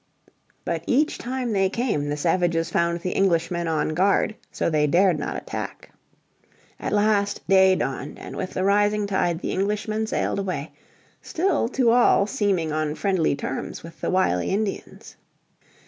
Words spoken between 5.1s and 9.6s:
not attack. At last day dawned, and with the rising tide the